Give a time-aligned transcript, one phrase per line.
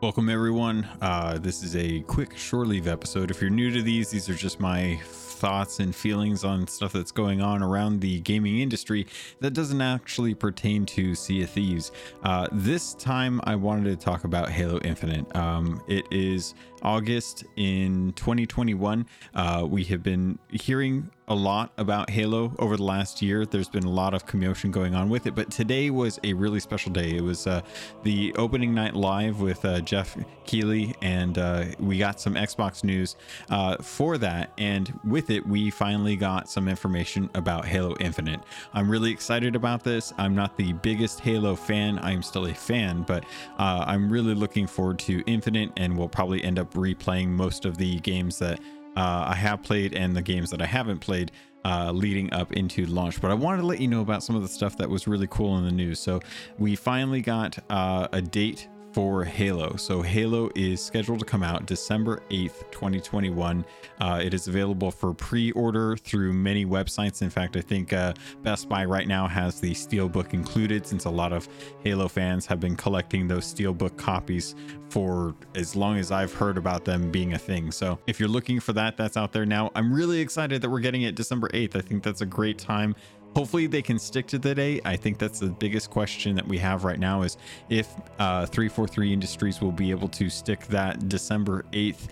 [0.00, 0.88] Welcome, everyone.
[1.02, 3.30] Uh, this is a quick shore leave episode.
[3.30, 7.12] If you're new to these, these are just my thoughts and feelings on stuff that's
[7.12, 9.06] going on around the gaming industry
[9.40, 11.92] that doesn't actually pertain to Sea of Thieves.
[12.22, 15.36] Uh, this time, I wanted to talk about Halo Infinite.
[15.36, 19.06] Um, it is August in 2021.
[19.34, 23.46] Uh, we have been hearing a lot about Halo over the last year.
[23.46, 26.58] There's been a lot of commotion going on with it, but today was a really
[26.58, 27.16] special day.
[27.16, 27.62] It was uh,
[28.02, 33.14] the opening night live with uh, Geoff Keighley, and uh, we got some Xbox news
[33.48, 34.52] uh, for that.
[34.58, 38.40] And with it, we finally got some information about Halo Infinite.
[38.74, 40.12] I'm really excited about this.
[40.18, 43.24] I'm not the biggest Halo fan, I'm still a fan, but
[43.56, 47.76] uh, I'm really looking forward to Infinite, and we'll probably end up replaying most of
[47.76, 48.58] the games that
[48.96, 51.32] uh, I have played and the games that I haven't played
[51.64, 53.20] uh, leading up into launch.
[53.20, 55.26] But I wanted to let you know about some of the stuff that was really
[55.28, 55.98] cool in the news.
[56.00, 56.20] So
[56.58, 59.76] we finally got uh, a date for Halo.
[59.76, 63.64] So Halo is scheduled to come out December 8th, 2021.
[64.00, 67.22] Uh, it is available for pre-order through many websites.
[67.22, 71.10] In fact, I think uh, Best Buy right now has the Steelbook included since a
[71.10, 71.48] lot of
[71.84, 74.54] Halo fans have been collecting those Steelbook copies
[74.90, 77.70] for as long as I've heard about them being a thing.
[77.70, 79.70] So if you're looking for that, that's out there now.
[79.74, 81.76] I'm really excited that we're getting it December 8th.
[81.76, 82.96] I think that's a great time
[83.34, 84.82] hopefully they can stick to the date.
[84.84, 87.36] I think that's the biggest question that we have right now is
[87.68, 92.08] if uh, 343 industries will be able to stick that december 8th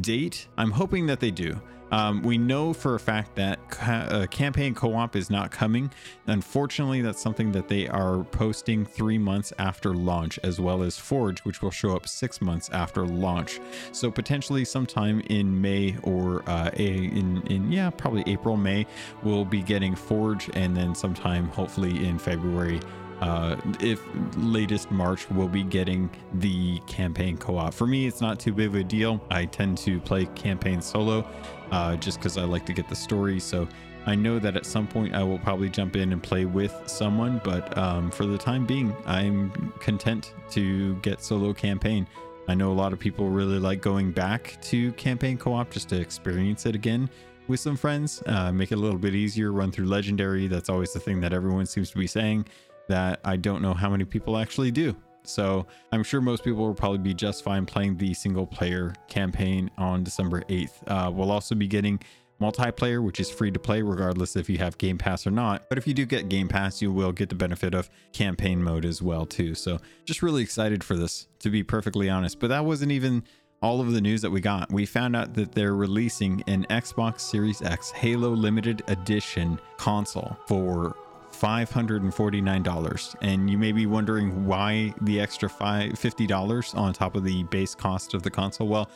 [0.00, 0.48] date.
[0.56, 1.60] I'm hoping that they do
[1.94, 5.92] um, we know for a fact that ca- uh, campaign co-op is not coming.
[6.26, 11.44] Unfortunately, that's something that they are posting three months after launch, as well as Forge,
[11.44, 13.60] which will show up six months after launch.
[13.92, 18.86] So potentially sometime in May or uh, a, in in yeah probably April May,
[19.22, 22.80] we'll be getting Forge, and then sometime hopefully in February
[23.20, 24.00] uh, if
[24.36, 27.74] latest March, we'll be getting the campaign co op.
[27.74, 29.24] For me, it's not too big of a deal.
[29.30, 31.26] I tend to play campaign solo
[31.70, 33.40] uh, just because I like to get the story.
[33.40, 33.68] So
[34.06, 37.40] I know that at some point I will probably jump in and play with someone,
[37.42, 42.06] but um, for the time being, I'm content to get solo campaign.
[42.46, 45.88] I know a lot of people really like going back to campaign co op just
[45.90, 47.08] to experience it again
[47.46, 50.46] with some friends, uh, make it a little bit easier, run through legendary.
[50.46, 52.46] That's always the thing that everyone seems to be saying
[52.88, 54.94] that I don't know how many people actually do.
[55.24, 59.70] So I'm sure most people will probably be just fine playing the single player campaign
[59.78, 60.72] on December 8th.
[60.86, 61.98] Uh, we'll also be getting
[62.40, 65.68] multiplayer, which is free to play regardless if you have Game Pass or not.
[65.68, 68.84] But if you do get Game Pass, you will get the benefit of campaign mode
[68.84, 69.54] as well too.
[69.54, 72.38] So just really excited for this, to be perfectly honest.
[72.38, 73.24] But that wasn't even
[73.62, 74.70] all of the news that we got.
[74.70, 80.94] We found out that they're releasing an Xbox Series X Halo limited edition console for
[81.44, 83.16] $549.
[83.20, 88.14] And you may be wondering why the extra $50 on top of the base cost
[88.14, 88.66] of the console.
[88.66, 88.90] Well,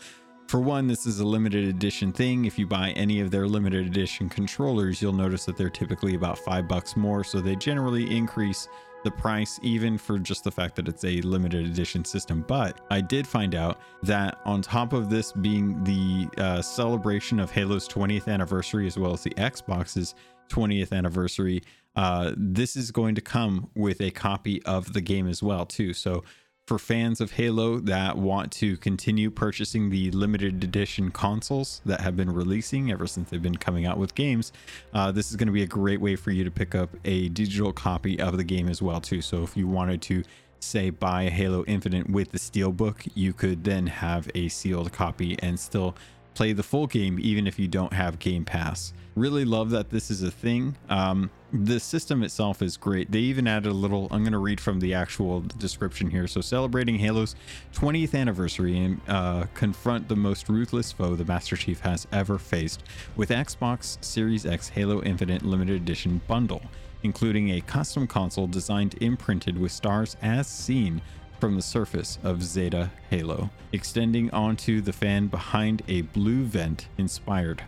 [0.47, 2.47] for one, this is a limited edition thing.
[2.47, 6.39] If you buy any of their limited edition controllers, you'll notice that they're typically about
[6.39, 7.23] five bucks more.
[7.23, 8.67] So they generally increase
[9.05, 12.47] the price, even for just the fact that it's a limited edition system.
[12.49, 17.51] But I did find out that on top of this being the uh, celebration of
[17.51, 20.15] Halo's 20th anniversary, as well as the Xbox's
[20.49, 21.63] 20th anniversary,
[21.99, 25.93] uh, this is going to come with a copy of the game as well too.
[25.93, 26.23] So
[26.65, 32.17] for fans of halo that want to continue purchasing the limited edition consoles that have
[32.17, 34.53] been releasing ever since they've been coming out with games
[34.93, 37.31] uh, this is going to be a great way for you to pick up a
[37.31, 39.21] digital copy of the game as well too.
[39.21, 40.23] So if you wanted to
[40.61, 45.59] say buy halo infinite with the steelbook you could then have a sealed copy and
[45.59, 45.97] still
[46.35, 50.11] play the full game even if you don't have game pass really love that this
[50.11, 53.11] is a thing um, the system itself is great.
[53.11, 56.27] They even added a little, I'm going to read from the actual description here.
[56.27, 57.37] So, celebrating Halo's
[57.73, 62.83] 20th anniversary and uh, confront the most ruthless foe the Master Chief has ever faced
[63.17, 66.63] with Xbox Series X Halo Infinite Limited Edition bundle,
[67.03, 71.01] including a custom console designed imprinted with stars as seen
[71.41, 77.63] from the surface of Zeta Halo, extending onto the fan behind a blue vent inspired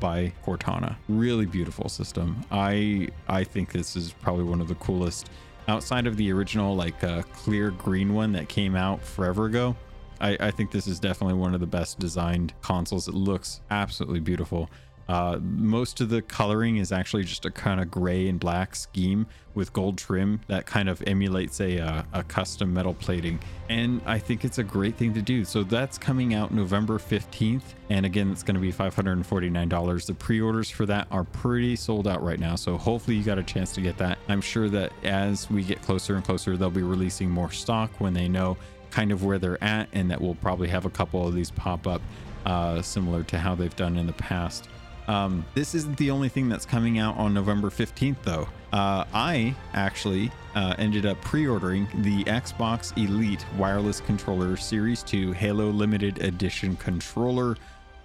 [0.00, 0.96] by Cortana.
[1.08, 2.44] Really beautiful system.
[2.50, 5.30] I I think this is probably one of the coolest
[5.68, 9.76] outside of the original like uh, clear green one that came out forever ago.
[10.20, 13.08] I, I think this is definitely one of the best designed consoles.
[13.08, 14.70] It looks absolutely beautiful.
[15.08, 19.26] Uh, most of the coloring is actually just a kind of gray and black scheme
[19.54, 23.38] with gold trim that kind of emulates a, uh, a custom metal plating.
[23.68, 25.44] And I think it's a great thing to do.
[25.44, 27.62] So that's coming out November 15th.
[27.88, 30.06] And again, it's going to be $549.
[30.06, 32.56] The pre orders for that are pretty sold out right now.
[32.56, 34.18] So hopefully you got a chance to get that.
[34.28, 38.12] I'm sure that as we get closer and closer, they'll be releasing more stock when
[38.12, 38.56] they know
[38.90, 41.86] kind of where they're at, and that we'll probably have a couple of these pop
[41.86, 42.00] up,
[42.46, 44.68] uh, similar to how they've done in the past.
[45.08, 48.48] Um, this isn't the only thing that's coming out on November 15th, though.
[48.72, 55.32] Uh, I actually uh, ended up pre ordering the Xbox Elite Wireless Controller Series 2
[55.32, 57.56] Halo Limited Edition controller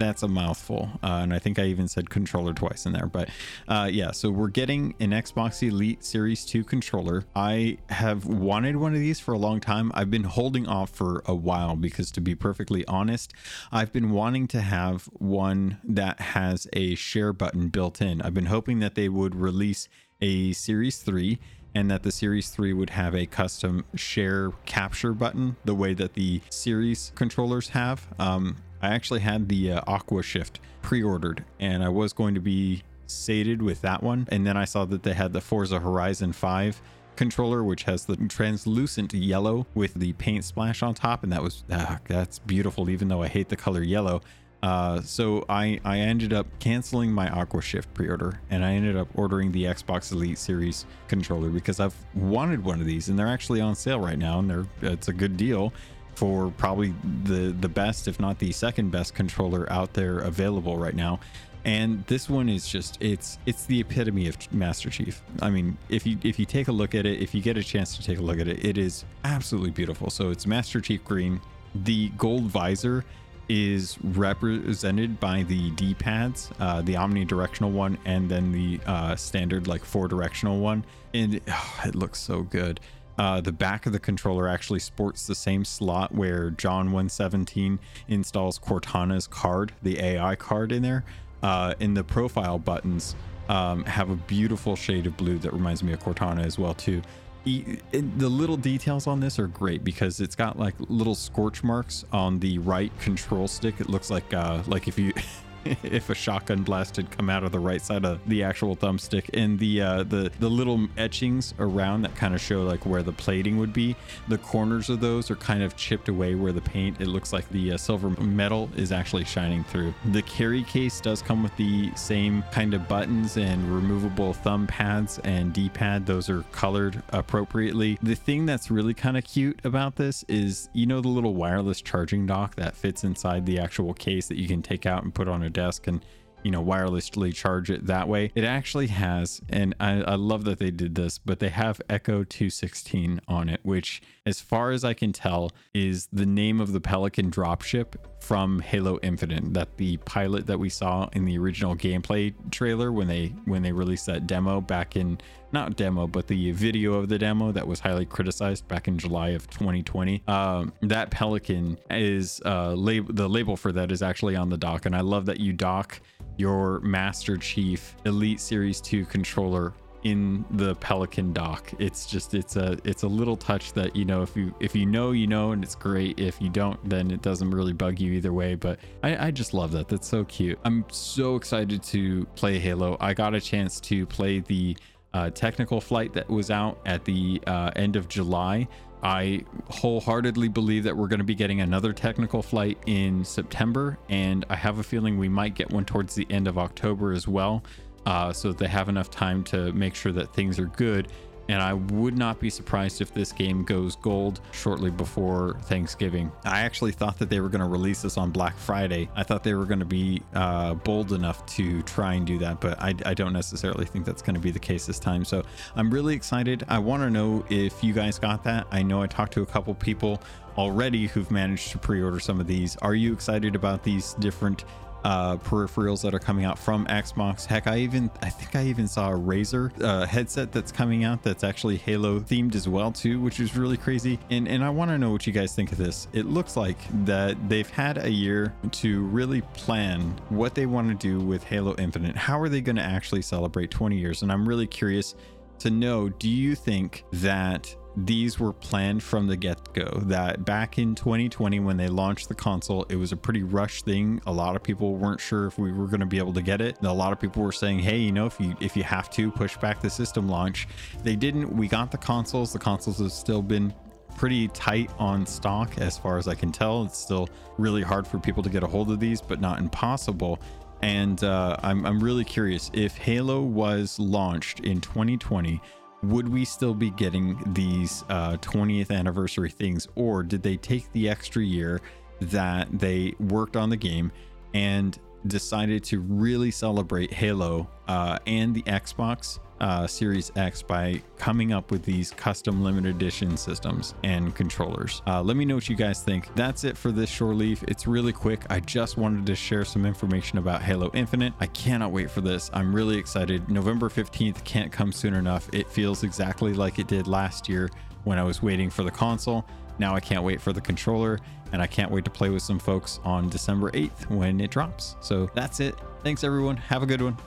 [0.02, 0.90] that's a mouthful.
[1.04, 3.06] Uh, and I think I even said controller twice in there.
[3.06, 3.30] But
[3.68, 7.24] uh, yeah, so we're getting an Xbox Elite Series 2 controller.
[7.36, 9.92] I have wanted one of these for a long time.
[9.94, 13.34] I've been holding off for a while because, to be perfectly honest,
[13.72, 18.22] I've been wanting to have one that has a share button built in.
[18.22, 19.88] I've been hoping that they would release
[20.20, 21.40] a Series 3
[21.74, 26.16] and that the Series 3 would have a custom share capture button the way that
[26.16, 28.08] the Series controllers have.
[28.20, 32.84] Um, I actually had the uh, Aqua Shift pre-ordered, and I was going to be
[33.08, 34.28] sated with that one.
[34.32, 36.82] And then I saw that they had the Forza Horizon 5
[37.16, 41.64] controller, which has the translucent yellow with the paint splash on top, and that was
[41.70, 42.90] uh, that's beautiful.
[42.90, 44.22] Even though I hate the color yellow.
[44.64, 49.08] Uh, so I, I ended up canceling my Aqua Shift pre-order and I ended up
[49.16, 53.60] ordering the Xbox Elite Series controller because I've wanted one of these and they're actually
[53.60, 55.74] on sale right now and they're it's a good deal
[56.22, 60.94] for probably the the best, if not the second best controller out there available right
[60.94, 61.20] now.
[61.66, 65.20] And this one is just it's it's the epitome of Master Chief.
[65.42, 67.64] I mean, if you if you take a look at it, if you get a
[67.64, 70.12] chance to take a look at it, it is absolutely beautiful.
[70.12, 71.42] So it's Master Chief green.
[71.74, 73.04] The gold visor
[73.50, 79.84] is represented by the D-pads, uh, the omnidirectional one, and then the uh, standard like
[79.84, 80.86] four directional one,
[81.16, 82.80] and oh, it looks so good.
[83.18, 88.58] Uh, the back of the controller actually sports the same slot where John 117 installs
[88.58, 91.04] Cortana's card, the AI card in there.
[91.44, 93.16] Uh, the profile buttons
[93.50, 97.02] um, have a beautiful shade of blue that reminds me of Cortana as well too.
[97.44, 102.40] the little details on this are great because it's got like little scorch marks on
[102.40, 103.80] the right control stick.
[103.80, 105.14] It looks like uh, like if you
[105.84, 109.30] if a shotgun blast had come out of the right side of the actual thumbstick
[109.34, 113.12] and the uh, the the little etchings around that kind of show like where the
[113.12, 113.96] plating would be
[114.28, 117.48] the corners of those are kind of chipped away where the paint it looks like
[117.50, 119.94] the uh, silver metal is actually shining through.
[120.12, 125.20] The carry case does come with the same kind of buttons and removable thumb pads
[125.24, 126.06] and d-pad.
[126.06, 127.98] Those are colored appropriately.
[128.02, 131.82] The thing that's really kind of cute about this is you know the little wireless
[131.82, 135.28] charging dock that fits inside the actual case that you can take out and put
[135.28, 136.04] on a desk and
[136.44, 138.32] you know wirelessly charge it that way.
[138.36, 142.24] It actually has and I, I, love that they did this but they have echo
[142.24, 146.80] 216 on it which as far as i can tell is the name of the
[146.80, 152.34] pelican dropship from halo infinite that the pilot that we saw in the original gameplay
[152.52, 155.20] trailer when they when they released that demo back in
[155.54, 159.30] not demo but the video of the demo that was highly criticized back in july
[159.30, 164.50] of 2020 um, that pelican is uh lab- the label for that is actually on
[164.50, 166.00] the dock and i love that you dock
[166.38, 171.72] your Master Chief Elite Series 2 controller in the Pelican dock.
[171.78, 174.88] It's just it's a it's a little touch that you know if you if you
[174.88, 176.20] know you know and it's great.
[176.20, 178.56] If you don't, then it doesn't really bug you either way.
[178.56, 179.88] But I, I just love that.
[179.88, 180.58] That's so cute.
[180.66, 182.98] I'm so excited to play Halo.
[183.00, 184.76] I got a chance to play the
[185.14, 188.68] uh, technical flight that was out at the uh, end of July.
[189.04, 194.46] I wholeheartedly believe that we're going to be getting another technical flight in September, and
[194.50, 197.64] I have a feeling we might get one towards the end of October as well,
[198.06, 201.08] uh, so that they have enough time to make sure that things are good
[201.50, 206.32] and I would not be surprised if this game goes gold shortly before Thanksgiving.
[206.46, 209.10] I actually thought that they were going to release this on Black Friday.
[209.16, 212.62] I thought they were going to be uh, bold enough to try and do that,
[212.62, 215.26] but I, I don't necessarily think that's going to be the case this time.
[215.26, 215.44] So
[215.76, 216.64] I'm really excited.
[216.68, 218.68] I want to know if you guys got that.
[218.72, 220.22] I know I talked to a couple people
[220.58, 222.76] already who've managed to pre-order some of these.
[222.78, 224.66] Are you excited about these different
[225.04, 227.46] uh, peripherals that are coming out from Xbox.
[227.46, 231.24] Heck, I even I think I even saw a Razer uh, headset that's coming out
[231.24, 234.20] that's actually Halo themed as well too, which is really crazy.
[234.30, 236.08] And and I want to know what you guys think of this.
[236.14, 240.96] It looks like that they've had a year to really plan what they want to
[240.96, 242.16] do with Halo Infinite.
[242.16, 244.22] How are they going to actually celebrate 20 years?
[244.22, 245.16] And I'm really curious
[245.60, 250.96] to know do you think that these were planned from the get-go that back in
[250.96, 254.22] 2020 when they launched the console it was a pretty rushed thing.
[254.28, 256.62] A lot of people weren't sure if we were going to be able to get
[256.62, 256.78] it.
[256.84, 259.32] A lot of people were saying hey you know if you if you have to
[259.32, 260.68] push back the system launch.
[261.04, 261.54] They didn't.
[261.56, 262.54] We got the consoles.
[262.54, 263.74] The consoles have still been
[264.16, 266.84] pretty tight on stock as far as i can tell.
[266.84, 270.40] It's still really hard for people to get a hold of these but not impossible.
[270.82, 272.72] And uh, I'm, I'm really curious.
[272.74, 275.62] If halo was launched in 2020
[276.04, 281.10] would we still be getting these uh, 20th anniversary things, or did they take the
[281.10, 281.82] extra year
[282.22, 284.12] that they worked on the game?
[284.54, 291.54] And decided to really celebrate Halo uh, and the Xbox uh, Series X by coming
[291.54, 295.04] up with these custom limited edition systems and controllers.
[295.06, 296.34] Uh, let me know what you guys think.
[296.36, 297.64] That's it for this shore leaf.
[297.68, 298.42] It's really quick.
[298.50, 301.34] I just wanted to share some information about Halo Infinite.
[301.40, 302.50] I cannot wait for this.
[302.54, 303.50] I'm really excited.
[303.50, 305.48] November 15th can't come soon enough.
[305.54, 307.70] It feels exactly like it did last year
[308.04, 309.46] when I was waiting for the console.
[309.82, 311.18] Now I can't wait for the controller
[311.52, 314.96] and I can't wait to play with some folks on December 8th when it drops.
[315.02, 315.76] So that's it.
[316.04, 316.56] Thanks everyone.
[316.56, 317.18] Have a good one.